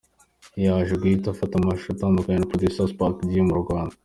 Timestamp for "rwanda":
3.61-3.93